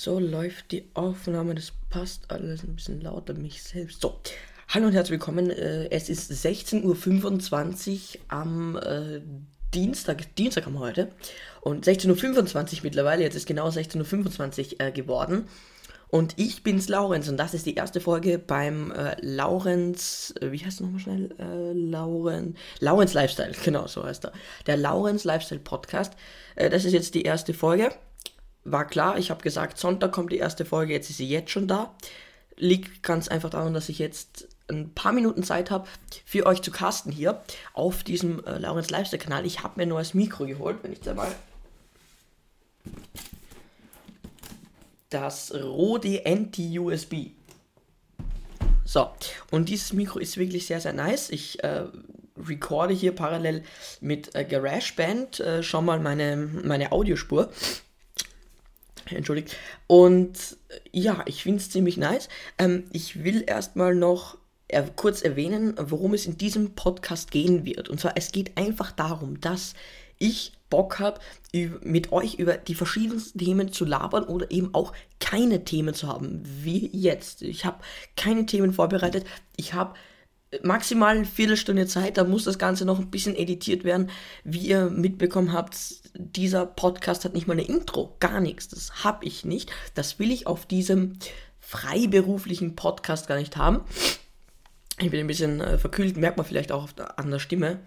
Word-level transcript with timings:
So 0.00 0.20
läuft 0.20 0.70
die 0.70 0.84
Aufnahme, 0.94 1.56
das 1.56 1.72
passt 1.90 2.30
alles 2.30 2.62
ein 2.62 2.76
bisschen 2.76 3.00
lauter 3.00 3.34
mich 3.34 3.64
selbst. 3.64 4.00
So, 4.00 4.14
hallo 4.68 4.86
und 4.86 4.92
herzlich 4.92 5.18
willkommen. 5.18 5.50
Äh, 5.50 5.90
es 5.90 6.08
ist 6.08 6.30
16.25 6.30 8.14
Uhr 8.14 8.20
am 8.28 8.76
äh, 8.76 9.20
Dienstag, 9.74 10.36
Dienstag 10.36 10.66
haben 10.66 10.74
wir 10.74 10.78
heute. 10.82 11.10
Und 11.62 11.84
16.25 11.84 12.76
Uhr 12.76 12.80
mittlerweile, 12.84 13.24
jetzt 13.24 13.34
ist 13.34 13.48
genau 13.48 13.70
16.25 13.70 14.74
Uhr 14.74 14.86
äh, 14.86 14.92
geworden. 14.92 15.48
Und 16.06 16.34
ich 16.38 16.62
bin's 16.62 16.88
Laurenz 16.88 17.28
und 17.28 17.36
das 17.36 17.52
ist 17.52 17.66
die 17.66 17.74
erste 17.74 18.00
Folge 18.00 18.38
beim 18.38 18.92
äh, 18.92 19.16
Laurenz, 19.20 20.32
wie 20.40 20.64
heißt 20.64 20.76
es 20.76 20.80
nochmal 20.80 21.00
schnell? 21.00 21.34
Äh, 21.40 21.72
Lauren, 21.72 22.56
Laurenz 22.78 23.14
Lifestyle, 23.14 23.52
genau 23.64 23.88
so 23.88 24.04
heißt 24.04 24.26
er. 24.26 24.32
Der 24.68 24.76
Laurenz 24.76 25.24
Lifestyle 25.24 25.60
Podcast. 25.60 26.12
Äh, 26.54 26.70
das 26.70 26.84
ist 26.84 26.92
jetzt 26.92 27.16
die 27.16 27.22
erste 27.22 27.52
Folge 27.52 27.90
war 28.64 28.86
klar, 28.86 29.18
ich 29.18 29.30
habe 29.30 29.42
gesagt, 29.42 29.78
Sonntag 29.78 30.12
kommt 30.12 30.32
die 30.32 30.38
erste 30.38 30.64
Folge, 30.64 30.92
jetzt 30.92 31.10
ist 31.10 31.16
sie 31.16 31.28
jetzt 31.28 31.50
schon 31.50 31.68
da. 31.68 31.94
Liegt 32.56 33.02
ganz 33.02 33.28
einfach 33.28 33.50
daran, 33.50 33.74
dass 33.74 33.88
ich 33.88 33.98
jetzt 33.98 34.48
ein 34.68 34.92
paar 34.92 35.12
Minuten 35.12 35.42
Zeit 35.42 35.70
habe, 35.70 35.88
für 36.24 36.44
euch 36.46 36.60
zu 36.60 36.70
casten 36.70 37.12
hier 37.12 37.42
auf 37.72 38.04
diesem 38.04 38.44
äh, 38.44 38.58
Laurens 38.58 38.90
Lifestyle 38.90 39.22
Kanal. 39.22 39.46
Ich 39.46 39.62
habe 39.62 39.74
mir 39.76 39.82
ein 39.84 39.88
neues 39.88 40.14
Mikro 40.14 40.46
geholt, 40.46 40.78
wenn 40.82 40.92
ich 40.92 41.00
da 41.00 41.14
mal. 41.14 41.32
Das 45.10 45.54
Rode 45.54 46.22
NT-USB. 46.26 47.30
So, 48.84 49.10
und 49.50 49.68
dieses 49.68 49.92
Mikro 49.92 50.18
ist 50.18 50.36
wirklich 50.36 50.66
sehr, 50.66 50.80
sehr 50.80 50.92
nice. 50.92 51.30
Ich 51.30 51.62
äh, 51.62 51.84
recorde 52.46 52.94
hier 52.94 53.14
parallel 53.14 53.62
mit 54.00 54.34
äh, 54.34 54.44
GarageBand 54.44 55.40
äh, 55.40 55.62
schon 55.62 55.84
mal 55.84 56.00
meine, 56.00 56.36
meine 56.36 56.92
Audiospur. 56.92 57.50
Entschuldigt. 59.10 59.56
Und 59.86 60.58
äh, 60.68 60.78
ja, 60.92 61.22
ich 61.26 61.42
finde 61.42 61.58
es 61.58 61.70
ziemlich 61.70 61.96
nice. 61.96 62.28
Ähm, 62.58 62.84
ich 62.92 63.24
will 63.24 63.44
erstmal 63.46 63.94
noch 63.94 64.38
äh, 64.68 64.82
kurz 64.96 65.22
erwähnen, 65.22 65.74
worum 65.78 66.14
es 66.14 66.26
in 66.26 66.36
diesem 66.36 66.74
Podcast 66.74 67.30
gehen 67.30 67.64
wird. 67.64 67.88
Und 67.88 68.00
zwar, 68.00 68.12
es 68.16 68.32
geht 68.32 68.56
einfach 68.56 68.92
darum, 68.92 69.40
dass 69.40 69.74
ich 70.18 70.52
Bock 70.70 70.98
habe, 70.98 71.20
mit 71.82 72.12
euch 72.12 72.34
über 72.34 72.58
die 72.58 72.74
verschiedensten 72.74 73.38
Themen 73.38 73.72
zu 73.72 73.84
labern 73.86 74.24
oder 74.24 74.50
eben 74.50 74.74
auch 74.74 74.92
keine 75.18 75.64
Themen 75.64 75.94
zu 75.94 76.08
haben, 76.08 76.42
wie 76.44 76.90
jetzt. 76.92 77.40
Ich 77.42 77.64
habe 77.64 77.78
keine 78.16 78.44
Themen 78.44 78.72
vorbereitet. 78.74 79.24
Ich 79.56 79.72
habe 79.72 79.94
maximal 80.62 81.16
eine 81.16 81.24
Viertelstunde 81.24 81.86
Zeit, 81.86 82.16
da 82.16 82.24
muss 82.24 82.44
das 82.44 82.58
Ganze 82.58 82.84
noch 82.84 82.98
ein 82.98 83.10
bisschen 83.10 83.36
editiert 83.36 83.84
werden. 83.84 84.10
Wie 84.44 84.68
ihr 84.68 84.90
mitbekommen 84.90 85.52
habt, 85.52 85.76
dieser 86.14 86.66
Podcast 86.66 87.24
hat 87.24 87.34
nicht 87.34 87.46
mal 87.46 87.54
eine 87.54 87.66
Intro, 87.66 88.16
gar 88.20 88.40
nichts. 88.40 88.68
Das 88.68 89.04
habe 89.04 89.24
ich 89.24 89.44
nicht. 89.44 89.70
Das 89.94 90.18
will 90.18 90.30
ich 90.30 90.46
auf 90.46 90.66
diesem 90.66 91.18
freiberuflichen 91.60 92.76
Podcast 92.76 93.28
gar 93.28 93.36
nicht 93.36 93.56
haben. 93.56 93.80
Ich 95.00 95.10
bin 95.10 95.20
ein 95.20 95.26
bisschen 95.26 95.60
äh, 95.60 95.78
verkühlt, 95.78 96.16
merkt 96.16 96.38
man 96.38 96.46
vielleicht 96.46 96.72
auch 96.72 96.90
der, 96.92 97.18
an 97.18 97.30
der 97.30 97.38
Stimme. 97.38 97.80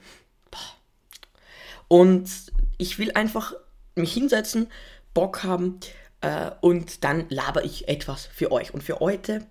Und 1.88 2.30
ich 2.78 3.00
will 3.00 3.12
einfach 3.12 3.54
mich 3.96 4.14
hinsetzen, 4.14 4.68
Bock 5.14 5.44
haben 5.44 5.80
äh, 6.22 6.52
und 6.62 7.04
dann 7.04 7.26
laber 7.28 7.66
ich 7.66 7.90
etwas 7.90 8.28
für 8.28 8.52
euch. 8.52 8.74
Und 8.74 8.82
für 8.82 9.00
heute 9.00 9.46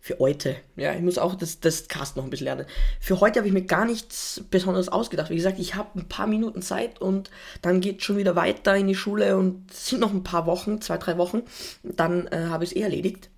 für 0.00 0.18
heute. 0.18 0.56
Ja, 0.76 0.94
ich 0.94 1.02
muss 1.02 1.18
auch 1.18 1.34
das, 1.34 1.60
das 1.60 1.88
Cast 1.88 2.16
noch 2.16 2.24
ein 2.24 2.30
bisschen 2.30 2.46
lernen. 2.46 2.66
Für 3.00 3.20
heute 3.20 3.40
habe 3.40 3.48
ich 3.48 3.52
mir 3.52 3.64
gar 3.64 3.84
nichts 3.84 4.42
Besonderes 4.50 4.88
ausgedacht. 4.88 5.30
Wie 5.30 5.36
gesagt, 5.36 5.58
ich 5.58 5.74
habe 5.74 5.98
ein 5.98 6.08
paar 6.08 6.26
Minuten 6.26 6.62
Zeit 6.62 7.00
und 7.00 7.30
dann 7.62 7.80
geht 7.80 8.02
schon 8.02 8.16
wieder 8.16 8.36
weiter 8.36 8.76
in 8.76 8.86
die 8.86 8.94
Schule 8.94 9.36
und 9.36 9.70
es 9.70 9.88
sind 9.88 10.00
noch 10.00 10.12
ein 10.12 10.24
paar 10.24 10.46
Wochen, 10.46 10.80
zwei, 10.80 10.98
drei 10.98 11.18
Wochen. 11.18 11.42
Dann 11.82 12.26
äh, 12.28 12.46
habe 12.48 12.64
ich 12.64 12.70
es 12.70 12.76
eh 12.76 12.82
erledigt. 12.82 13.28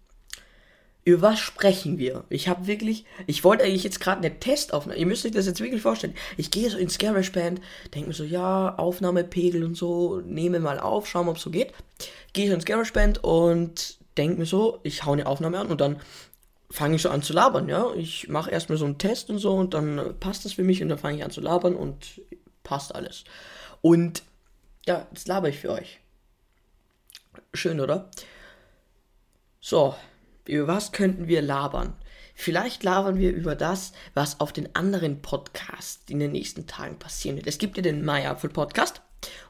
Über 1.03 1.23
was 1.23 1.41
sprechen 1.41 1.99
wir? 1.99 2.25
Ich 2.29 2.47
habe 2.49 2.67
wirklich, 2.67 3.07
ich 3.27 3.43
wollte 3.43 3.65
eigentlich 3.65 3.85
jetzt 3.85 4.01
gerade 4.01 4.19
eine 4.19 4.39
Testaufnahme, 4.39 4.99
ihr 4.99 5.07
müsst 5.07 5.25
euch 5.25 5.33
das 5.33 5.47
jetzt 5.47 5.61
wirklich 5.61 5.81
vorstellen. 5.81 6.15
Ich 6.37 6.51
gehe 6.51 6.69
so 6.69 6.77
ins 6.77 6.99
GarageBand, 6.99 7.61
denke 7.95 8.09
mir 8.09 8.15
so, 8.15 8.25
ja, 8.25 8.75
Aufnahmepegel 8.77 9.65
und 9.65 9.77
so, 9.77 10.21
nehme 10.21 10.61
mal 10.61 10.79
auf, 10.79 11.09
schauen, 11.09 11.29
ob 11.29 11.39
es 11.39 11.43
so 11.43 11.51
geht. 11.51 11.73
Gehe 12.35 12.49
so 12.49 12.55
ins 12.55 12.67
GarageBand 12.67 13.25
und 13.25 13.99
denke 14.21 14.39
mir 14.39 14.47
so, 14.47 14.81
ich 14.83 15.05
hau 15.05 15.13
eine 15.13 15.27
Aufnahme 15.27 15.59
an 15.59 15.69
und 15.69 15.81
dann 15.81 16.01
fange 16.71 16.97
ich 16.97 17.03
so 17.03 17.09
an 17.09 17.23
zu 17.23 17.33
labern, 17.33 17.69
ja. 17.69 17.93
Ich 17.95 18.29
mache 18.29 18.51
erstmal 18.51 18.79
so 18.79 18.85
einen 18.85 18.99
Test 18.99 19.31
und 19.31 19.39
so 19.39 19.55
und 19.55 19.73
dann 19.75 20.19
passt 20.21 20.45
das 20.45 20.53
für 20.53 20.63
mich 20.63 20.83
und 20.83 20.91
dann 20.91 20.99
fange 20.99 21.19
ich 21.19 21.25
an 21.25 21.31
zu 21.31 21.41
labern 21.41 21.75
und 21.75 22.21
passt 22.63 22.95
alles. 22.95 23.25
Und 23.81 24.23
ja, 24.87 25.07
das 25.13 25.27
laber 25.27 25.49
ich 25.49 25.59
für 25.59 25.71
euch. 25.71 26.01
Schön, 27.55 27.81
oder? 27.81 28.11
So, 29.61 29.95
über 30.47 30.67
was 30.67 30.93
könnten 30.93 31.29
wir 31.29 31.43
labern? 31.43 31.95
Vielleicht 32.35 32.83
labern 32.83 33.19
wir 33.19 33.33
über 33.33 33.55
das, 33.55 33.93
was 34.15 34.41
auf 34.41 34.53
den 34.53 34.75
anderen 34.75 35.23
Podcasts 35.23 36.11
in 36.11 36.19
den 36.19 36.33
nächsten 36.33 36.67
Tagen 36.67 36.99
passieren 36.99 37.37
wird. 37.37 37.47
Es 37.47 37.59
gibt 37.59 37.77
ja 37.77 37.83
den 37.83 38.05
Mayapfel 38.05 38.51
Podcast 38.51 39.03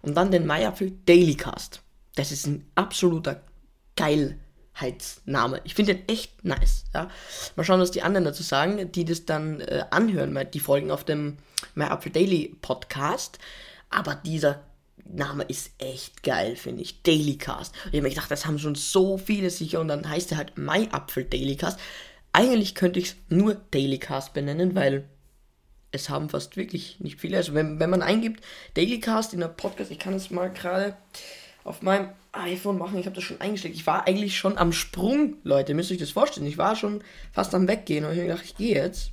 und 0.03 0.17
dann 0.17 0.31
den 0.31 0.47
Mayapfel 0.47 0.93
Daily 1.07 1.35
Cast. 1.35 1.83
Das 2.15 2.33
ist 2.33 2.47
ein 2.47 2.71
absoluter 2.75 3.43
geil 3.97 4.39
Heitsname. 4.79 5.61
Ich 5.65 5.75
finde 5.75 5.95
den 5.95 6.09
echt 6.09 6.45
nice. 6.45 6.85
Ja. 6.95 7.09
Mal 7.57 7.65
schauen, 7.65 7.81
was 7.81 7.91
die 7.91 8.03
anderen 8.03 8.25
dazu 8.25 8.43
sagen, 8.43 8.91
die 8.93 9.05
das 9.05 9.27
dann 9.27 9.61
äh, 9.61 9.85
anhören, 9.91 10.39
die 10.53 10.61
Folgen 10.61 10.91
auf 10.91 11.05
dem 11.05 11.39
My 11.75 11.85
Apple 11.85 12.11
Daily 12.11 12.57
Podcast. 12.61 13.39
Aber 13.91 14.15
dieser 14.15 14.63
Name 15.05 15.45
ist 15.45 15.73
echt 15.79 16.23
geil, 16.23 16.57
finde 16.57 16.83
ich. 16.83 17.03
Dailycast. 17.03 17.75
Ich 17.75 17.87
habe 17.87 18.03
mir 18.03 18.11
gedacht, 18.11 18.31
das 18.31 18.47
haben 18.47 18.59
schon 18.59 18.75
so 18.75 19.19
viele 19.19 19.51
sicher 19.51 19.81
und 19.81 19.89
dann 19.89 20.09
heißt 20.09 20.33
er 20.33 20.39
halt 20.39 20.57
My 20.57 20.89
Apfel 20.93 21.25
Dailycast. 21.25 21.79
Eigentlich 22.33 22.75
könnte 22.75 23.01
ich 23.01 23.07
es 23.07 23.17
nur 23.29 23.57
Dailycast 23.73 24.33
benennen, 24.33 24.75
weil 24.75 25.09
es 25.93 26.09
haben 26.09 26.29
fast 26.29 26.57
wirklich 26.57 27.01
nicht 27.01 27.21
viele. 27.21 27.37
Also 27.37 27.55
wenn, 27.55 27.81
wenn 27.81 27.91
man 27.91 28.03
eingibt 28.03 28.45
Dailycast 28.75 29.35
in 29.35 29.41
der 29.41 29.49
Podcast, 29.49 29.91
ich 29.91 29.99
kann 29.99 30.15
es 30.15 30.31
mal 30.31 30.51
gerade 30.51 30.97
auf 31.71 31.83
meinem 31.83 32.11
iPhone 32.33 32.79
machen. 32.79 32.99
Ich 32.99 33.07
habe 33.07 33.15
das 33.15 33.25
schon 33.25 33.41
eingestellt. 33.41 33.75
Ich 33.75 33.87
war 33.87 34.07
eigentlich 34.07 34.37
schon 34.37 34.59
am 34.59 34.73
Sprung, 34.73 35.37
Leute. 35.45 35.73
Müsst 35.73 35.91
ihr 35.91 35.95
euch 35.95 36.01
das 36.01 36.11
vorstellen. 36.11 36.47
Ich 36.47 36.59
war 36.59 36.77
schon 36.77 37.03
fast 37.33 37.55
am 37.55 37.69
Weggehen 37.69 38.05
und 38.05 38.13
ich 38.13 38.19
habe 38.19 38.29
gedacht, 38.29 38.45
ich 38.45 38.57
gehe 38.57 38.75
jetzt. 38.75 39.13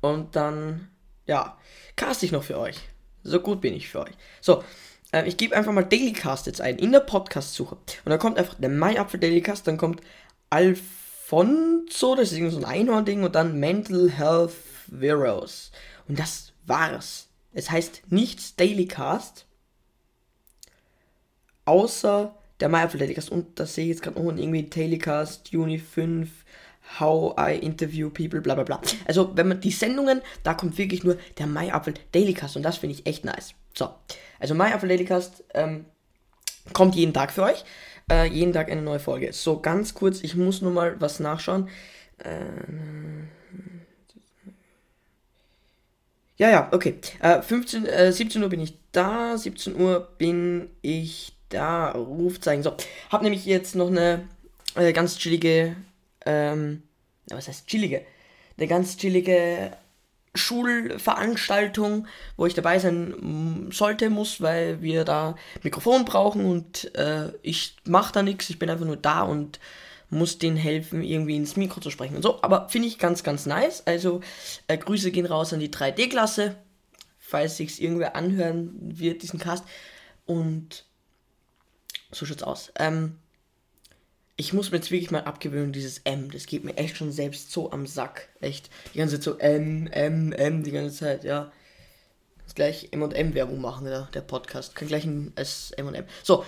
Und 0.00 0.36
dann, 0.36 0.88
ja, 1.26 1.56
cast 1.96 2.22
ich 2.22 2.32
noch 2.32 2.42
für 2.42 2.58
euch. 2.58 2.76
So 3.22 3.40
gut 3.40 3.60
bin 3.60 3.74
ich 3.74 3.88
für 3.88 4.00
euch. 4.00 4.14
So, 4.40 4.62
äh, 5.12 5.26
ich 5.26 5.36
gebe 5.36 5.56
einfach 5.56 5.72
mal 5.72 5.84
Dailycast 5.84 6.46
jetzt 6.46 6.60
ein 6.60 6.78
in 6.78 6.92
der 6.92 7.00
Podcast-Suche. 7.00 7.76
Und 7.76 8.10
dann 8.10 8.18
kommt 8.18 8.36
einfach 8.36 8.56
der 8.58 9.00
Up 9.00 9.10
für 9.10 9.18
Dailycast. 9.18 9.66
Dann 9.66 9.78
kommt 9.78 10.02
Alfonso, 10.50 12.16
das 12.16 12.32
ist 12.32 12.38
irgendwie 12.38 12.52
so 12.52 12.58
ein 12.58 12.64
Einhorn-Ding. 12.64 13.22
Und 13.22 13.34
dann 13.34 13.58
Mental 13.58 14.10
Health 14.10 14.52
Heroes. 14.90 15.70
Und 16.06 16.18
das 16.18 16.52
war's. 16.66 17.28
Es 17.52 17.70
heißt 17.70 18.02
nicht 18.10 18.58
Dailycast 18.58 19.46
außer 21.64 22.34
der 22.60 22.68
My 22.68 22.78
Athleticast 22.78 23.30
und 23.30 23.58
das 23.58 23.74
sehe 23.74 23.84
ich 23.84 23.90
jetzt 23.90 24.02
gerade 24.02 24.18
unten 24.18 24.40
irgendwie 24.40 24.68
Telecast, 24.68 25.52
Uni 25.54 25.78
5, 25.78 26.30
How 27.00 27.34
I 27.38 27.56
Interview 27.56 28.10
People, 28.10 28.40
bla 28.40 28.54
bla 28.54 28.64
bla. 28.64 28.80
Also, 29.06 29.36
wenn 29.36 29.48
man 29.48 29.60
die 29.60 29.70
Sendungen, 29.70 30.20
da 30.42 30.54
kommt 30.54 30.76
wirklich 30.78 31.02
nur 31.02 31.16
der 31.38 31.46
My 31.46 31.68
Apple 31.68 31.94
Dailycast 32.12 32.56
und 32.56 32.62
das 32.62 32.76
finde 32.76 32.94
ich 32.94 33.06
echt 33.06 33.24
nice. 33.24 33.54
So, 33.74 33.88
also 34.38 34.54
My 34.54 34.70
Apple 34.72 34.88
Dailycast 34.88 35.44
ähm, 35.54 35.86
kommt 36.72 36.94
jeden 36.94 37.12
Tag 37.12 37.32
für 37.32 37.44
euch. 37.44 37.64
Äh, 38.10 38.28
jeden 38.28 38.52
Tag 38.52 38.70
eine 38.70 38.82
neue 38.82 39.00
Folge. 39.00 39.32
So, 39.32 39.60
ganz 39.60 39.94
kurz, 39.94 40.22
ich 40.22 40.36
muss 40.36 40.60
nur 40.60 40.72
mal 40.72 41.00
was 41.00 41.20
nachschauen. 41.20 41.68
Äh, 42.18 42.40
ja, 46.36 46.50
ja, 46.50 46.68
okay. 46.72 46.98
Äh, 47.20 47.42
15, 47.42 47.86
äh, 47.86 48.12
17 48.12 48.42
Uhr 48.42 48.48
bin 48.48 48.60
ich 48.60 48.76
da, 48.92 49.38
17 49.38 49.80
Uhr 49.80 50.00
bin 50.18 50.68
ich 50.82 51.33
da 51.54 51.90
Rufzeichen. 51.92 52.62
So, 52.62 52.74
hab 53.10 53.22
nämlich 53.22 53.46
jetzt 53.46 53.74
noch 53.74 53.88
eine 53.88 54.28
äh, 54.74 54.92
ganz 54.92 55.18
chillige, 55.18 55.76
ähm, 56.26 56.82
was 57.28 57.48
heißt 57.48 57.66
chillige? 57.66 58.02
Eine 58.56 58.68
ganz 58.68 58.96
chillige 58.96 59.72
Schulveranstaltung, 60.34 62.06
wo 62.36 62.46
ich 62.46 62.54
dabei 62.54 62.78
sein 62.78 63.68
sollte, 63.70 64.10
muss, 64.10 64.40
weil 64.40 64.82
wir 64.82 65.04
da 65.04 65.36
Mikrofon 65.62 66.04
brauchen 66.04 66.44
und 66.44 66.94
äh, 66.96 67.32
ich 67.42 67.76
mache 67.84 68.12
da 68.12 68.22
nichts, 68.22 68.50
ich 68.50 68.58
bin 68.58 68.68
einfach 68.68 68.86
nur 68.86 68.96
da 68.96 69.22
und 69.22 69.60
muss 70.10 70.38
denen 70.38 70.56
helfen, 70.56 71.02
irgendwie 71.02 71.36
ins 71.36 71.56
Mikro 71.56 71.80
zu 71.80 71.90
sprechen 71.90 72.16
und 72.16 72.22
so. 72.22 72.42
Aber 72.42 72.68
finde 72.68 72.88
ich 72.88 72.98
ganz, 72.98 73.22
ganz 73.22 73.46
nice. 73.46 73.82
Also 73.86 74.20
äh, 74.68 74.76
Grüße 74.76 75.10
gehen 75.10 75.26
raus 75.26 75.52
an 75.52 75.60
die 75.60 75.70
3D-Klasse, 75.70 76.56
falls 77.18 77.56
sich's 77.56 77.78
irgendwer 77.78 78.14
anhören 78.16 78.74
wird, 78.80 79.22
diesen 79.22 79.40
Cast. 79.40 79.64
Und 80.26 80.84
so 82.14 82.26
schaut's 82.26 82.42
aus. 82.42 82.72
Ähm, 82.78 83.16
ich 84.36 84.52
muss 84.52 84.70
mir 84.70 84.78
jetzt 84.78 84.90
wirklich 84.90 85.10
mal 85.10 85.24
abgewöhnen, 85.24 85.72
dieses 85.72 85.98
M. 85.98 86.30
Das 86.30 86.46
geht 86.46 86.64
mir 86.64 86.76
echt 86.76 86.96
schon 86.96 87.12
selbst 87.12 87.52
so 87.52 87.70
am 87.70 87.86
Sack. 87.86 88.28
Echt. 88.40 88.68
Die 88.92 88.98
ganze 88.98 89.16
Zeit 89.16 89.22
so 89.22 89.38
M, 89.38 89.86
M, 89.86 90.32
M, 90.32 90.62
die 90.64 90.72
ganze 90.72 90.96
Zeit, 90.96 91.24
ja. 91.24 91.52
Jetzt 92.40 92.56
gleich 92.56 92.88
M&M 92.90 93.34
Werbung 93.34 93.60
machen, 93.60 93.86
der, 93.86 94.08
der 94.12 94.20
Podcast. 94.22 94.74
Kann 94.74 94.88
gleich 94.88 95.04
ein 95.04 95.32
M&M. 95.36 96.04
So. 96.22 96.44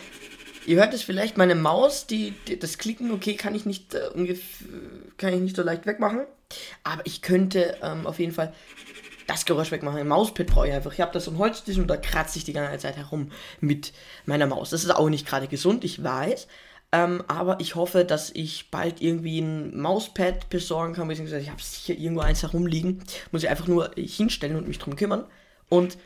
Ihr 0.67 0.77
hört 0.79 0.93
es 0.95 1.03
vielleicht, 1.03 1.37
meine 1.37 1.55
Maus, 1.55 2.09
die, 2.09 2.35
die 2.49 2.59
das 2.59 2.79
Klicken, 2.79 3.13
okay, 3.13 3.35
kann 3.35 3.55
ich 3.55 3.67
nicht 3.67 3.95
äh, 3.95 4.11
kann 5.17 5.33
ich 5.33 5.41
nicht 5.41 5.55
so 5.55 5.63
leicht 5.63 5.87
wegmachen. 5.87 6.27
Aber 6.83 7.03
ich 7.05 7.23
könnte 7.23 7.79
ähm, 7.83 8.05
auf 8.05 8.19
jeden 8.19 8.33
Fall 8.33 8.53
das 9.27 9.45
Geräusch 9.45 9.71
wegmachen. 9.71 9.99
Ein 9.99 10.09
Mauspad 10.09 10.47
brauche 10.47 10.69
ich 10.69 10.75
einfach. 10.75 10.93
Ich 10.93 11.01
habe 11.01 11.13
das 11.13 11.29
am 11.29 11.39
Holztisch 11.39 11.79
und 11.79 11.89
da 11.89 11.97
kratze 11.97 12.39
ich 12.39 12.45
die 12.45 12.53
ganze 12.53 12.79
Zeit 12.79 12.97
herum 12.97 13.31
mit 13.61 13.93
meiner 14.25 14.47
Maus. 14.47 14.71
Das 14.71 14.85
ist 14.85 14.91
auch 14.91 15.09
nicht 15.09 15.27
gerade 15.27 15.49
gesund, 15.49 15.85
ich 15.85 16.03
weiß. 16.03 16.47
Ähm, 16.93 17.25
aber 17.27 17.59
ich 17.61 17.75
hoffe, 17.75 18.05
dass 18.05 18.31
ich 18.31 18.71
bald 18.71 19.03
irgendwie 19.03 19.41
ein 19.41 19.77
Mauspad 19.79 20.49
besorgen 20.49 20.95
kann, 20.95 21.09
beziehungsweise 21.09 21.43
ich 21.43 21.51
habe 21.51 21.61
sicher 21.61 21.99
irgendwo 21.99 22.23
eins 22.23 22.43
herumliegen. 22.43 23.03
Muss 23.33 23.43
ich 23.43 23.49
einfach 23.49 23.67
nur 23.67 23.91
hinstellen 23.97 24.57
und 24.57 24.69
mich 24.69 24.79
drum 24.79 24.97
kümmern. 24.97 25.25
Und 25.69 25.99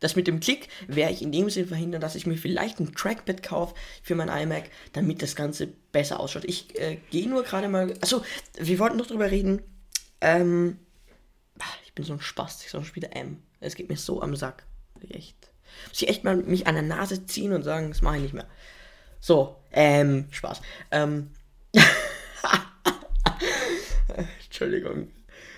das 0.00 0.16
mit 0.16 0.26
dem 0.26 0.40
Klick 0.40 0.68
werde 0.88 1.12
ich 1.12 1.22
in 1.22 1.30
dem 1.30 1.48
Sinne 1.50 1.68
verhindern, 1.68 2.00
dass 2.00 2.16
ich 2.16 2.26
mir 2.26 2.36
vielleicht 2.36 2.80
ein 2.80 2.94
Trackpad 2.94 3.42
kaufe 3.42 3.74
für 4.02 4.14
mein 4.14 4.28
iMac, 4.28 4.70
damit 4.94 5.22
das 5.22 5.36
Ganze 5.36 5.68
besser 5.92 6.18
ausschaut. 6.18 6.44
Ich 6.46 6.78
äh, 6.78 6.98
gehe 7.10 7.28
nur 7.28 7.42
gerade 7.44 7.68
mal. 7.68 7.94
Achso, 8.00 8.22
wir 8.58 8.78
wollten 8.78 8.96
noch 8.96 9.06
drüber 9.06 9.30
reden. 9.30 9.62
Ähm, 10.22 10.78
ich 11.90 11.94
bin 11.96 12.04
so 12.04 12.12
ein 12.12 12.20
Spaß, 12.20 12.62
ich 12.62 12.70
soll 12.70 12.84
schon 12.84 12.94
wieder 12.94 13.16
M. 13.16 13.42
Es 13.58 13.74
geht 13.74 13.88
mir 13.88 13.96
so 13.96 14.22
am 14.22 14.36
Sack. 14.36 14.62
Echt. 15.08 15.50
Muss 15.88 16.00
ich 16.00 16.08
echt 16.08 16.22
mal 16.22 16.36
mich 16.36 16.68
an 16.68 16.74
der 16.74 16.84
Nase 16.84 17.26
ziehen 17.26 17.52
und 17.52 17.64
sagen, 17.64 17.88
das 17.88 18.00
mache 18.00 18.18
ich 18.18 18.22
nicht 18.22 18.34
mehr. 18.34 18.46
So, 19.18 19.56
ähm, 19.72 20.28
Spaß. 20.30 20.60
Ähm. 20.92 21.32
Entschuldigung. 24.44 25.10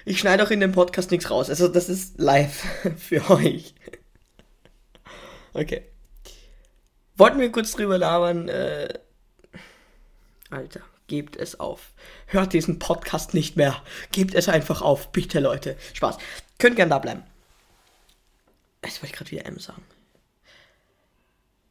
Ich 0.06 0.20
schneide 0.20 0.42
auch 0.42 0.50
in 0.50 0.60
dem 0.60 0.72
Podcast 0.72 1.10
nichts 1.10 1.30
raus. 1.30 1.50
Also, 1.50 1.68
das 1.68 1.90
ist 1.90 2.18
live 2.18 2.64
für 2.96 3.28
euch. 3.28 3.74
Okay. 5.52 5.82
Wollten 7.16 7.40
wir 7.40 7.52
kurz 7.52 7.72
drüber 7.72 7.98
labern. 7.98 8.48
Äh, 8.48 8.88
Alter, 10.48 10.80
gebt 11.12 11.36
es 11.36 11.60
auf. 11.60 11.92
Hört 12.26 12.54
diesen 12.54 12.78
Podcast 12.78 13.34
nicht 13.34 13.56
mehr. 13.56 13.82
Gebt 14.12 14.34
es 14.34 14.48
einfach 14.48 14.80
auf. 14.80 15.12
Bitte, 15.12 15.40
Leute. 15.40 15.76
Spaß. 15.92 16.16
Könnt 16.58 16.76
gern 16.76 16.88
da 16.88 16.98
bleiben. 16.98 17.22
Jetzt 18.82 19.02
wollte 19.02 19.12
ich 19.12 19.12
gerade 19.12 19.30
wieder 19.30 19.44
M 19.44 19.58
sagen. 19.58 19.84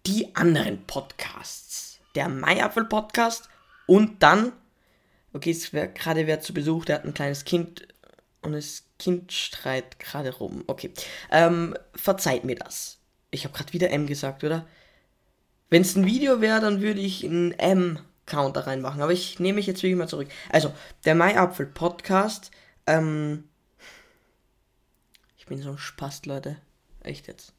Die 0.05 0.35
anderen 0.35 0.85
Podcasts. 0.85 1.99
Der 2.13 2.29
Maiapfel-Podcast 2.29 3.49
und 3.87 4.21
dann. 4.21 4.51
Okay, 5.33 5.49
es 5.49 5.73
wäre 5.73 5.89
gerade 5.89 6.27
wer 6.27 6.39
zu 6.41 6.53
Besuch, 6.53 6.85
der 6.85 6.97
hat 6.97 7.05
ein 7.05 7.15
kleines 7.15 7.43
Kind 7.43 7.87
und 8.43 8.51
das 8.51 8.83
Kind 8.99 9.33
schreit 9.33 9.97
gerade 9.97 10.35
rum. 10.35 10.63
Okay. 10.67 10.93
Ähm, 11.31 11.75
verzeiht 11.95 12.43
mir 12.43 12.55
das 12.55 13.01
ich 13.31 13.45
habe 13.45 13.57
gerade 13.57 13.73
wieder 13.73 13.89
M 13.89 14.05
gesagt, 14.05 14.43
oder? 14.43 14.67
Wenn 15.69 15.81
es 15.81 15.95
ein 15.95 16.05
Video 16.05 16.41
wäre, 16.41 16.59
dann 16.59 16.81
würde 16.81 16.99
ich 16.99 17.23
einen 17.23 17.53
M-Counter 18.31 18.67
reinmachen. 18.67 19.01
Aber 19.01 19.11
ich 19.11 19.39
nehme 19.39 19.57
mich 19.57 19.67
jetzt 19.67 19.83
wirklich 19.83 19.97
mal 19.97 20.07
zurück. 20.07 20.29
Also, 20.49 20.73
der 21.05 21.15
Maiapfel 21.15 21.65
Podcast. 21.65 22.51
Ähm, 22.87 23.45
ich 25.37 25.45
bin 25.45 25.61
so 25.61 25.71
ein 25.71 25.77
Spast, 25.77 26.25
Leute. 26.25 26.57
Echt 27.03 27.27
jetzt. 27.27 27.53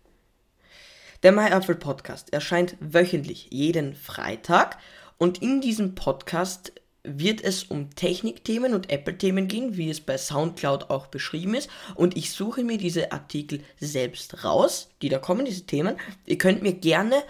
Der 1.22 1.32
Maiapfel 1.32 1.76
Podcast 1.76 2.32
erscheint 2.32 2.76
wöchentlich, 2.80 3.48
jeden 3.50 3.94
Freitag. 3.94 4.78
Und 5.18 5.40
in 5.42 5.60
diesem 5.60 5.94
Podcast 5.94 6.72
wird 7.04 7.42
es 7.42 7.64
um 7.64 7.90
Technikthemen 7.94 8.74
und 8.74 8.90
Apple-Themen 8.90 9.48
gehen, 9.48 9.76
wie 9.76 9.90
es 9.90 10.00
bei 10.00 10.16
SoundCloud 10.16 10.90
auch 10.90 11.08
beschrieben 11.08 11.54
ist. 11.54 11.68
Und 11.94 12.16
ich 12.16 12.30
suche 12.30 12.64
mir 12.64 12.78
diese 12.78 13.12
Artikel 13.12 13.62
selbst 13.78 14.44
raus, 14.44 14.88
die 15.02 15.08
da 15.08 15.18
kommen, 15.18 15.44
diese 15.44 15.66
Themen. 15.66 15.96
Ihr 16.26 16.38
könnt 16.38 16.62
mir 16.62 16.72
gerne 16.72 17.22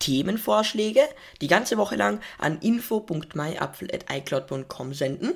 Themenvorschläge 0.00 1.02
die 1.40 1.46
ganze 1.46 1.78
Woche 1.78 1.94
lang 1.94 2.20
an 2.38 2.58
info.myapfel.icloud.com 2.58 4.92
senden. 4.92 5.34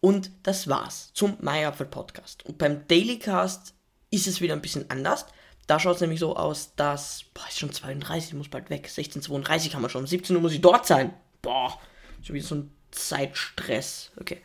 Und 0.00 0.32
das 0.42 0.68
war's 0.68 1.12
zum 1.14 1.36
MyApfel 1.40 1.86
Podcast. 1.86 2.44
Und 2.44 2.58
beim 2.58 2.88
Dailycast 2.88 3.74
ist 4.10 4.26
es 4.26 4.40
wieder 4.40 4.54
ein 4.54 4.62
bisschen 4.62 4.90
anders. 4.90 5.26
Da 5.68 5.78
schaut 5.78 5.94
es 5.94 6.00
nämlich 6.00 6.18
so 6.18 6.36
aus, 6.36 6.74
dass, 6.74 7.26
boah, 7.34 7.46
ist 7.48 7.60
schon 7.60 7.72
32, 7.72 8.34
muss 8.34 8.48
bald 8.48 8.68
weg. 8.68 8.88
16.32 8.88 9.74
haben 9.74 9.82
wir 9.82 9.88
schon. 9.88 10.02
Um 10.02 10.08
17 10.08 10.34
Uhr 10.34 10.42
muss 10.42 10.52
ich 10.52 10.60
dort 10.60 10.86
sein. 10.86 11.14
Boah, 11.40 11.78
schon 12.22 12.34
wieder 12.34 12.46
so 12.46 12.56
ein 12.56 12.74
Zeitstress. 12.90 14.10
Okay. 14.20 14.42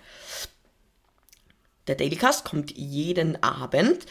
Der 1.87 1.95
Dailycast 1.95 2.43
kommt 2.43 2.75
jeden 2.75 3.41
Abend. 3.41 4.05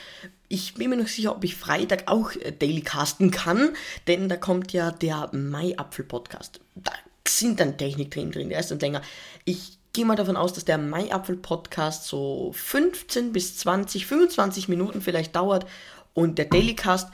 Ich 0.48 0.74
bin 0.74 0.90
mir 0.90 0.96
noch 0.96 1.08
sicher, 1.08 1.34
ob 1.34 1.44
ich 1.44 1.56
Freitag 1.56 2.04
auch 2.06 2.32
äh, 2.32 2.52
Dailycasten 2.52 3.30
kann, 3.30 3.70
denn 4.06 4.28
da 4.28 4.36
kommt 4.36 4.72
ja 4.72 4.90
der 4.90 5.28
Mai-Apfel-Podcast. 5.32 6.60
Da 6.74 6.92
sind 7.26 7.60
dann 7.60 7.76
Technikthemen 7.76 8.32
drin, 8.32 8.48
der 8.48 8.60
ist 8.60 8.70
dann 8.70 8.78
länger. 8.78 9.02
Ich 9.44 9.78
gehe 9.92 10.06
mal 10.06 10.16
davon 10.16 10.36
aus, 10.36 10.52
dass 10.52 10.64
der 10.64 10.78
Mai-Apfel-Podcast 10.78 12.06
so 12.06 12.52
15 12.54 13.32
bis 13.32 13.58
20, 13.58 14.06
25 14.06 14.68
Minuten 14.68 15.02
vielleicht 15.02 15.36
dauert 15.36 15.66
und 16.14 16.38
der 16.38 16.46
Dailycast, 16.46 17.10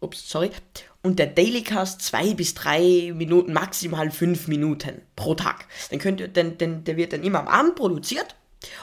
ups, 0.00 0.28
sorry, 0.28 0.50
und 1.02 1.18
der 1.18 1.28
Dailycast 1.28 2.02
zwei 2.02 2.34
bis 2.34 2.54
drei 2.54 3.12
Minuten, 3.14 3.52
maximal 3.52 4.10
fünf 4.10 4.48
Minuten 4.48 5.02
pro 5.16 5.34
Tag. 5.34 5.66
Dann 5.90 5.98
könnt 5.98 6.20
ihr, 6.20 6.28
denn, 6.28 6.58
denn 6.58 6.84
der 6.84 6.96
wird 6.96 7.12
dann 7.12 7.22
immer 7.22 7.40
am 7.40 7.48
Abend 7.48 7.76
produziert 7.76 8.34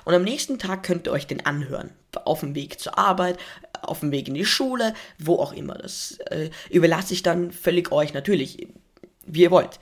und 0.06 0.14
am 0.14 0.24
nächsten 0.24 0.60
Tag 0.60 0.84
könnt 0.84 1.08
ihr 1.08 1.12
euch 1.12 1.28
den 1.28 1.46
anhören. 1.46 1.92
Auf 2.26 2.40
dem 2.40 2.56
Weg 2.56 2.80
zur 2.80 2.98
Arbeit, 2.98 3.38
auf 3.82 4.00
dem 4.00 4.12
Weg 4.12 4.28
in 4.28 4.34
die 4.34 4.46
Schule, 4.46 4.94
wo 5.20 5.36
auch 5.36 5.54
immer. 5.54 5.76
Das 5.76 6.18
äh, 6.32 6.50
überlasse 6.70 7.14
ich 7.14 7.24
dann 7.24 7.52
völlig 7.52 7.92
euch 7.92 8.14
natürlich, 8.14 8.68
wie 9.26 9.42
ihr 9.42 9.52
wollt. 9.52 9.80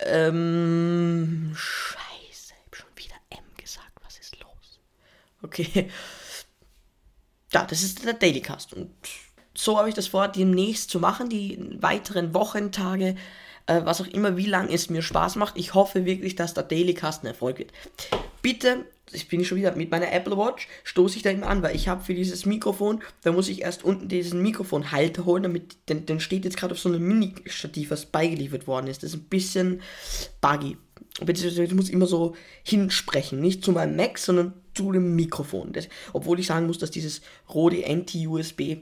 Ähm, 0.00 1.52
scheiße, 1.56 2.52
ich 2.52 2.64
hab 2.66 2.76
schon 2.76 2.86
wieder 2.96 3.16
M 3.30 3.44
gesagt. 3.56 3.92
Was 4.04 4.18
ist 4.18 4.40
los? 4.40 4.80
Okay. 5.42 5.90
Ja, 7.52 7.64
das 7.64 7.82
ist 7.82 8.04
der 8.04 8.14
Dailycast 8.14 8.72
und 8.72 8.90
so 9.56 9.78
habe 9.78 9.88
ich 9.88 9.94
das 9.94 10.08
vor, 10.08 10.26
demnächst 10.26 10.90
zu 10.90 10.98
machen, 10.98 11.28
die 11.28 11.58
weiteren 11.80 12.34
Wochentage, 12.34 13.14
äh, 13.66 13.80
was 13.84 14.00
auch 14.00 14.08
immer, 14.08 14.36
wie 14.36 14.46
lange 14.46 14.72
es 14.72 14.90
mir 14.90 15.02
Spaß 15.02 15.36
macht. 15.36 15.56
Ich 15.56 15.74
hoffe 15.74 16.04
wirklich, 16.04 16.34
dass 16.34 16.54
der 16.54 16.64
Dailycast 16.64 17.22
ein 17.22 17.28
Erfolg 17.28 17.58
wird. 17.58 17.72
Bitte, 18.42 18.84
ich 19.12 19.28
bin 19.28 19.44
schon 19.44 19.58
wieder 19.58 19.74
mit 19.76 19.90
meiner 19.90 20.12
Apple 20.12 20.36
Watch, 20.36 20.68
stoße 20.84 21.16
ich 21.16 21.22
da 21.22 21.30
immer 21.30 21.46
an, 21.46 21.62
weil 21.62 21.76
ich 21.76 21.88
habe 21.88 22.04
für 22.04 22.14
dieses 22.14 22.46
Mikrofon, 22.46 23.02
da 23.22 23.32
muss 23.32 23.48
ich 23.48 23.62
erst 23.62 23.84
unten 23.84 24.08
diesen 24.08 24.42
Mikrofonhalter 24.42 25.24
holen, 25.24 25.42
damit, 25.42 25.76
denn, 25.88 26.06
denn 26.06 26.20
steht 26.20 26.44
jetzt 26.44 26.56
gerade 26.56 26.72
auf 26.72 26.80
so 26.80 26.88
einem 26.88 27.06
Mini-Stativ, 27.06 27.90
was 27.90 28.06
beigeliefert 28.06 28.66
worden 28.66 28.86
ist. 28.86 29.02
Das 29.02 29.10
ist 29.10 29.16
ein 29.16 29.28
bisschen 29.28 29.82
buggy. 30.40 30.76
Beziehungsweise 31.24 31.64
ich 31.64 31.74
muss 31.74 31.90
immer 31.90 32.06
so 32.06 32.34
hinsprechen, 32.64 33.40
nicht 33.40 33.64
zu 33.64 33.72
meinem 33.72 33.96
Mac, 33.96 34.18
sondern 34.18 34.54
zu 34.74 34.90
dem 34.90 35.14
Mikrofon. 35.14 35.72
Das, 35.72 35.88
obwohl 36.12 36.40
ich 36.40 36.46
sagen 36.46 36.66
muss, 36.66 36.78
dass 36.78 36.90
dieses 36.90 37.20
Rode 37.48 37.84
NT-USB 37.86 38.78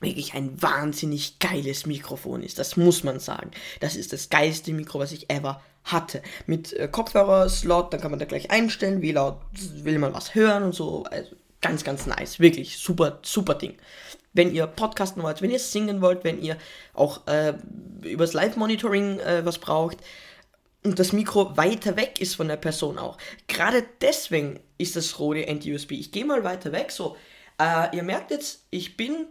wirklich 0.00 0.34
ein 0.34 0.60
wahnsinnig 0.60 1.38
geiles 1.38 1.86
Mikrofon 1.86 2.42
ist. 2.42 2.58
Das 2.58 2.76
muss 2.76 3.02
man 3.02 3.18
sagen. 3.18 3.50
Das 3.80 3.96
ist 3.96 4.12
das 4.12 4.28
geilste 4.28 4.72
Mikro, 4.72 4.98
was 4.98 5.12
ich 5.12 5.30
ever 5.30 5.62
hatte. 5.84 6.22
Mit 6.46 6.72
äh, 6.74 6.88
Kopfhörer-Slot, 6.88 7.92
dann 7.92 8.00
kann 8.00 8.10
man 8.10 8.20
da 8.20 8.26
gleich 8.26 8.50
einstellen, 8.50 9.00
wie 9.00 9.12
laut 9.12 9.40
will 9.52 9.98
man 9.98 10.12
was 10.12 10.34
hören 10.34 10.64
und 10.64 10.74
so. 10.74 11.04
Also 11.04 11.34
ganz, 11.60 11.84
ganz 11.84 12.06
nice. 12.06 12.40
Wirklich 12.40 12.78
super, 12.78 13.20
super 13.22 13.54
Ding. 13.54 13.74
Wenn 14.34 14.54
ihr 14.54 14.66
podcasten 14.66 15.22
wollt, 15.22 15.40
wenn 15.40 15.50
ihr 15.50 15.58
singen 15.58 16.02
wollt, 16.02 16.24
wenn 16.24 16.42
ihr 16.42 16.58
auch 16.92 17.26
äh, 17.26 17.54
übers 18.02 18.34
Live-Monitoring 18.34 19.18
äh, 19.20 19.46
was 19.46 19.58
braucht 19.58 19.96
und 20.84 20.98
das 20.98 21.12
Mikro 21.12 21.56
weiter 21.56 21.96
weg 21.96 22.20
ist 22.20 22.36
von 22.36 22.48
der 22.48 22.56
Person 22.56 22.98
auch. 22.98 23.16
Gerade 23.48 23.84
deswegen 24.02 24.60
ist 24.76 24.94
das 24.94 25.18
Rode 25.18 25.46
NT-USB. 25.46 25.92
Ich 25.92 26.12
gehe 26.12 26.26
mal 26.26 26.44
weiter 26.44 26.70
weg. 26.72 26.92
So, 26.92 27.16
äh, 27.58 27.96
ihr 27.96 28.02
merkt 28.02 28.30
jetzt, 28.30 28.66
ich 28.70 28.96
bin 28.98 29.26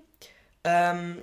ähm, 0.65 1.17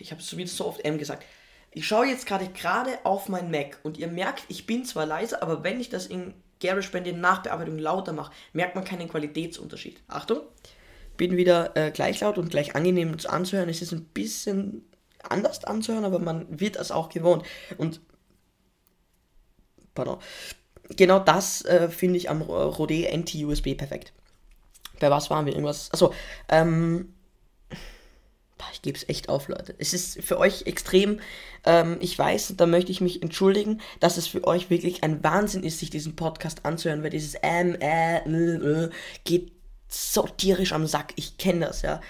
ich 0.00 0.10
habe 0.10 0.20
es 0.20 0.56
so 0.56 0.66
oft 0.66 0.84
M 0.84 0.98
gesagt. 0.98 1.24
Ich 1.70 1.86
schaue 1.86 2.06
jetzt 2.06 2.26
gerade 2.26 2.48
gerade 2.48 2.98
auf 3.04 3.28
mein 3.28 3.50
Mac 3.50 3.78
und 3.82 3.98
ihr 3.98 4.08
merkt, 4.08 4.44
ich 4.48 4.66
bin 4.66 4.84
zwar 4.84 5.06
leise, 5.06 5.42
aber 5.42 5.64
wenn 5.64 5.80
ich 5.80 5.88
das 5.88 6.06
in 6.06 6.34
GarageBand 6.60 7.06
in 7.06 7.20
Nachbearbeitung 7.20 7.78
lauter 7.78 8.12
mache, 8.12 8.32
merkt 8.52 8.74
man 8.74 8.84
keinen 8.84 9.08
Qualitätsunterschied. 9.08 10.00
Achtung, 10.08 10.40
bin 11.16 11.36
wieder 11.36 11.76
äh, 11.76 11.90
gleich 11.90 12.20
laut 12.20 12.38
und 12.38 12.50
gleich 12.50 12.74
angenehm 12.74 13.16
anzuhören. 13.26 13.68
Es 13.68 13.82
ist 13.82 13.92
ein 13.92 14.04
bisschen 14.06 14.84
anders 15.22 15.64
anzuhören, 15.64 16.04
aber 16.04 16.18
man 16.18 16.60
wird 16.60 16.76
es 16.76 16.90
auch 16.90 17.08
gewohnt. 17.08 17.44
Und 17.76 18.00
pardon, 19.94 20.18
genau 20.90 21.18
das 21.18 21.64
äh, 21.64 21.88
finde 21.88 22.18
ich 22.18 22.30
am 22.30 22.42
Rode 22.42 23.10
NT-USB 23.16 23.76
perfekt. 23.76 24.12
Bei 25.00 25.10
was 25.10 25.30
waren 25.30 25.46
wir? 25.46 25.52
Irgendwas? 25.52 25.90
Achso, 25.92 26.14
ähm, 26.48 27.13
ich 28.72 28.82
gebe 28.82 28.96
es 28.96 29.08
echt 29.08 29.28
auf, 29.28 29.48
Leute. 29.48 29.74
Es 29.78 29.94
ist 29.94 30.22
für 30.22 30.38
euch 30.38 30.66
extrem, 30.66 31.20
ähm, 31.64 31.96
ich 32.00 32.18
weiß, 32.18 32.54
da 32.56 32.66
möchte 32.66 32.92
ich 32.92 33.00
mich 33.00 33.22
entschuldigen, 33.22 33.80
dass 34.00 34.16
es 34.16 34.26
für 34.26 34.44
euch 34.46 34.70
wirklich 34.70 35.02
ein 35.02 35.22
Wahnsinn 35.22 35.62
ist, 35.62 35.78
sich 35.78 35.90
diesen 35.90 36.16
Podcast 36.16 36.64
anzuhören, 36.64 37.02
weil 37.02 37.10
dieses 37.10 37.34
äh, 37.34 37.70
äh, 37.80 38.18
äh 38.26 38.90
geht 39.24 39.52
so 39.88 40.22
tierisch 40.22 40.72
am 40.72 40.86
Sack. 40.86 41.12
Ich 41.16 41.38
kenne 41.38 41.66
das, 41.66 41.82
ja. 41.82 42.00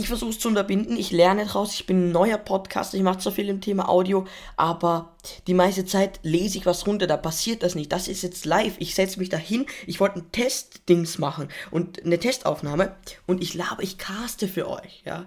Ich 0.00 0.06
versuche 0.06 0.30
es 0.30 0.38
zu 0.38 0.46
unterbinden, 0.46 0.96
ich 0.96 1.10
lerne 1.10 1.44
draus, 1.44 1.74
ich 1.74 1.84
bin 1.84 2.08
ein 2.08 2.12
neuer 2.12 2.38
Podcaster, 2.38 2.96
ich 2.96 3.02
mache 3.02 3.20
so 3.20 3.32
viel 3.32 3.48
im 3.48 3.60
Thema 3.60 3.88
Audio, 3.88 4.28
aber 4.56 5.16
die 5.48 5.54
meiste 5.54 5.84
Zeit 5.84 6.20
lese 6.22 6.56
ich 6.56 6.66
was 6.66 6.86
runter, 6.86 7.08
da 7.08 7.16
passiert 7.16 7.64
das 7.64 7.74
nicht. 7.74 7.90
Das 7.90 8.06
ist 8.06 8.22
jetzt 8.22 8.44
live, 8.44 8.76
ich 8.78 8.94
setze 8.94 9.18
mich 9.18 9.28
dahin, 9.28 9.66
ich 9.88 9.98
wollte 9.98 10.20
ein 10.20 10.30
Testdings 10.30 11.18
machen 11.18 11.48
und 11.72 12.04
eine 12.04 12.20
Testaufnahme 12.20 12.94
und 13.26 13.42
ich 13.42 13.54
labe, 13.54 13.82
ich 13.82 13.98
caste 13.98 14.46
für 14.46 14.68
euch, 14.68 15.02
ja. 15.04 15.26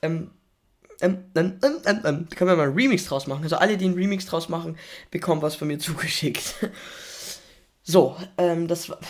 Ähm, 0.00 0.30
ähm, 1.00 1.24
ähm, 1.34 1.58
ähm, 1.64 1.80
ähm, 1.84 2.00
ähm, 2.04 2.28
können 2.28 2.50
wir 2.50 2.56
mal 2.56 2.68
einen 2.68 2.74
Remix 2.74 3.06
draus 3.06 3.26
machen. 3.26 3.42
Also 3.42 3.56
alle, 3.56 3.76
die 3.76 3.84
einen 3.84 3.94
Remix 3.94 4.26
draus 4.26 4.48
machen, 4.48 4.78
bekommen 5.10 5.42
was 5.42 5.56
von 5.56 5.66
mir 5.66 5.78
zugeschickt. 5.80 6.54
so, 7.82 8.16
ähm, 8.38 8.68
das 8.68 8.88
war. 8.88 9.00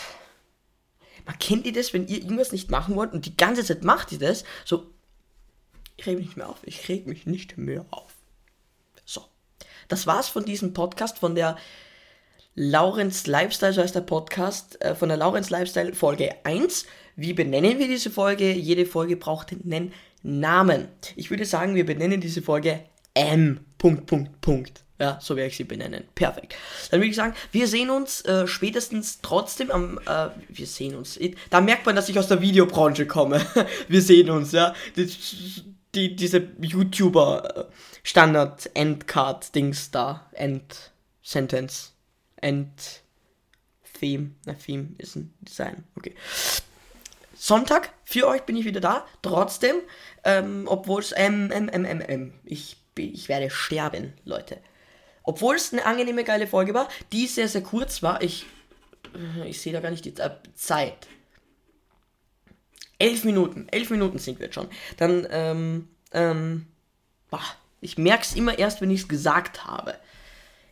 Man 1.27 1.39
kennt 1.39 1.67
ihr 1.67 1.73
das, 1.73 1.93
wenn 1.93 2.07
ihr 2.07 2.19
irgendwas 2.19 2.53
nicht 2.53 2.71
machen 2.71 2.97
wollt 2.97 3.13
und 3.13 3.27
die 3.27 3.37
ganze 3.37 3.65
Zeit 3.65 3.83
macht 3.83 4.13
ihr 4.13 4.19
das, 4.19 4.45
so 4.65 4.94
ich 5.97 6.07
reg 6.07 6.17
mich 6.17 6.27
nicht 6.27 6.37
mehr 6.37 6.49
auf. 6.49 6.59
Ich 6.65 6.89
reg 6.89 7.07
mich 7.07 7.27
nicht 7.27 7.59
mehr 7.59 7.85
auf. 7.91 8.13
So. 9.05 9.23
Das 9.89 10.07
war's 10.07 10.29
von 10.29 10.45
diesem 10.45 10.73
Podcast, 10.73 11.19
von 11.19 11.35
der 11.35 11.57
Laurenz 12.55 13.27
Lifestyle, 13.27 13.73
so 13.73 13.83
heißt 13.83 13.95
der 13.95 14.01
Podcast, 14.01 14.81
äh, 14.81 14.95
von 14.95 15.09
der 15.09 15.19
Laurenz 15.19 15.51
Lifestyle 15.51 15.95
Folge 15.95 16.35
1. 16.45 16.87
Wie 17.17 17.33
benennen 17.33 17.79
wir 17.79 17.89
diese 17.89 18.11
Folge? 18.11 18.53
Jede 18.53 18.87
Folge 18.87 19.17
braucht 19.17 19.53
einen 19.53 19.93
Namen. 20.23 20.89
Ich 21.17 21.31
würde 21.31 21.45
sagen, 21.45 21.75
wir 21.75 21.85
benennen 21.85 22.21
diese 22.21 22.43
Folge 22.43 22.81
M. 23.15 23.61
Punkt, 23.79 24.07
Punkt, 24.07 24.41
Punkt. 24.41 24.85
Ja, 25.01 25.19
so 25.21 25.35
werde 25.35 25.49
ich 25.49 25.57
sie 25.57 25.65
benennen. 25.65 26.05
Perfekt. 26.15 26.55
Dann 26.91 27.01
würde 27.01 27.11
ich 27.11 27.17
sagen, 27.17 27.35
wir 27.51 27.67
sehen 27.67 27.91
uns 27.91 28.21
äh, 28.23 28.47
spätestens 28.47 29.21
trotzdem 29.21 29.73
am. 29.73 29.99
Äh, 30.07 30.29
wir 30.49 30.67
sehen 30.67 30.95
uns. 30.95 31.19
Da 31.51 31.61
merkt 31.61 31.85
man, 31.85 31.97
dass 31.97 32.09
ich 32.09 32.19
aus 32.19 32.29
der 32.29 32.41
Videobranche 32.41 33.07
komme. 33.07 33.45
wir 33.89 34.01
sehen 34.01 34.31
uns, 34.31 34.53
ja. 34.53 34.73
Das, 34.95 35.65
die, 35.95 36.17
diese 36.17 36.49
YouTuber 36.61 37.69
Standard 38.03 38.71
Endcard 38.75 39.55
Dings 39.55 39.91
da. 39.91 40.29
End 40.33 40.93
Sentence. 41.23 41.93
End 42.37 43.03
Theme. 43.99 44.33
Na, 44.45 44.55
Theme 44.55 44.91
ist 44.99 45.17
ein 45.17 45.35
Design. 45.41 45.85
Okay. 45.97 46.15
Sonntag 47.35 47.93
für 48.05 48.27
euch 48.27 48.43
bin 48.43 48.57
ich 48.57 48.65
wieder 48.65 48.81
da. 48.81 49.07
Trotzdem, 49.23 49.77
ähm, 50.25 50.65
obwohl 50.67 51.01
es 51.01 51.13
M, 51.13 51.51
M, 51.51 51.69
M, 51.69 51.85
M, 51.85 52.01
M. 52.01 52.35
Ich, 52.45 52.77
ich 52.97 53.29
werde 53.29 53.51
sterben, 53.51 54.15
Leute. 54.25 54.59
Obwohl 55.23 55.57
es 55.57 55.73
eine 55.73 55.85
angenehme, 55.87 56.25
geile 56.25 56.47
Folge 56.47 56.75
war, 56.75 56.89
die 57.13 57.27
sehr, 57.27 57.49
sehr 57.49 57.63
kurz 57.63 58.03
war. 58.03 58.23
Ich, 58.23 58.47
ich 59.47 59.61
sehe 59.61 59.73
da 59.73 59.81
gar 59.81 59.91
nicht 59.91 60.05
die 60.05 60.15
Zeit. 60.55 61.09
Elf 62.99 63.25
Minuten, 63.25 63.67
elf 63.71 63.91
Minuten 63.91 64.19
sind 64.19 64.39
wir 64.39 64.47
jetzt 64.47 64.55
schon. 64.55 64.69
Dann, 64.97 65.27
ähm, 65.31 65.89
ähm, 66.13 66.67
boah, 67.31 67.43
ich 67.81 67.99
merke 67.99 68.23
es 68.23 68.35
immer 68.35 68.59
erst, 68.59 68.81
wenn 68.81 68.91
ich 68.91 69.03
es 69.03 69.09
gesagt 69.09 69.67
habe. 69.67 69.95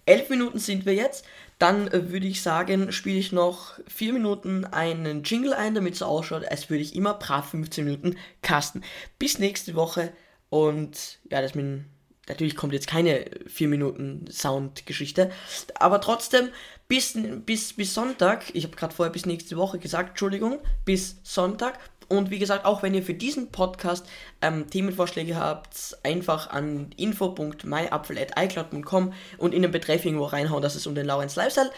Elf 0.06 0.30
Minuten 0.30 0.58
sind 0.58 0.86
wir 0.86 0.94
jetzt. 0.94 1.24
Dann 1.58 1.88
äh, 1.88 2.10
würde 2.10 2.26
ich 2.26 2.42
sagen, 2.42 2.90
spiele 2.90 3.18
ich 3.18 3.30
noch 3.32 3.78
vier 3.86 4.12
Minuten 4.12 4.64
einen 4.64 5.22
Jingle 5.22 5.54
ein, 5.54 5.74
damit 5.74 5.94
es 5.94 6.02
ausschaut, 6.02 6.44
als 6.44 6.70
würde 6.70 6.82
ich 6.82 6.96
immer 6.96 7.14
brav 7.14 7.50
15 7.50 7.84
Minuten 7.84 8.16
casten. 8.42 8.82
Bis 9.18 9.38
nächste 9.38 9.74
Woche. 9.74 10.12
Und 10.50 11.18
ja, 11.30 11.40
das 11.40 11.54
mit 11.54 11.84
natürlich 12.28 12.56
kommt 12.56 12.72
jetzt 12.72 12.86
keine 12.86 13.26
4 13.46 13.68
Minuten 13.68 14.26
Soundgeschichte, 14.30 15.30
aber 15.74 16.00
trotzdem 16.00 16.50
bis, 16.88 17.16
bis, 17.46 17.72
bis 17.72 17.94
Sonntag, 17.94 18.44
ich 18.54 18.64
habe 18.64 18.76
gerade 18.76 18.94
vorher 18.94 19.12
bis 19.12 19.26
nächste 19.26 19.56
Woche 19.56 19.78
gesagt, 19.78 20.10
Entschuldigung, 20.10 20.60
bis 20.84 21.16
Sonntag 21.22 21.78
und 22.12 22.30
wie 22.30 22.38
gesagt, 22.38 22.64
auch 22.66 22.82
wenn 22.82 22.94
ihr 22.94 23.02
für 23.02 23.14
diesen 23.14 23.50
Podcast 23.50 24.06
ähm, 24.42 24.68
Themenvorschläge 24.68 25.36
habt, 25.36 25.96
einfach 26.02 26.50
an 26.50 26.90
info.myapfel.icloud.com 26.96 29.14
und 29.38 29.54
in 29.54 29.62
den 29.62 29.70
Betreff 29.70 30.04
irgendwo 30.04 30.26
reinhauen, 30.26 30.60
dass 30.62 30.74
es 30.74 30.86
um 30.86 30.94
den 30.94 31.06
Lawrence 31.06 31.40
Lifestyle 31.40 31.70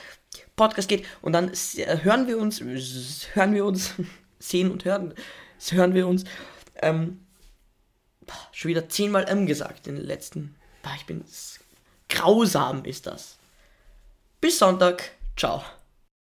Podcast 0.57 0.89
geht. 0.89 1.07
Und 1.23 1.35
dann 1.35 1.53
äh, 1.77 1.99
hören 2.03 2.27
wir 2.27 2.39
uns, 2.39 2.61
hören 2.61 3.55
wir 3.55 3.65
uns, 3.65 3.95
sehen 4.41 4.73
und 4.73 4.85
hören, 4.85 5.15
hören 5.71 5.95
wir 5.95 6.09
uns. 6.09 6.25
Ähm, 6.83 7.21
schon 8.51 8.71
wieder 8.71 8.89
zehnmal 8.89 9.29
M 9.29 9.47
gesagt 9.47 9.87
in 9.87 9.95
den 9.95 10.05
letzten. 10.05 10.57
Ich 10.97 11.07
bin 11.07 11.25
grausam 12.09 12.85
ist 12.85 13.07
das. 13.07 13.39
Bis 14.41 14.59
Sonntag. 14.59 15.13
Ciao. 15.37 15.63